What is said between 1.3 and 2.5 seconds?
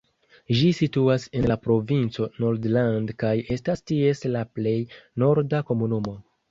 en la provinco